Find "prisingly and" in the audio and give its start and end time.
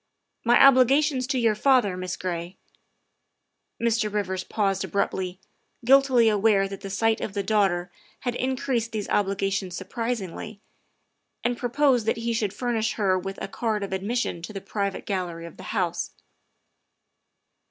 9.85-11.55